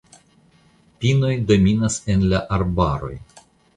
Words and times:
Pinoj 1.03 1.33
dominas 1.51 1.99
en 2.15 2.25
la 2.33 2.41
arbaroj. 2.59 3.13